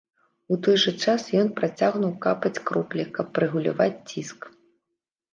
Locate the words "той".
0.67-0.77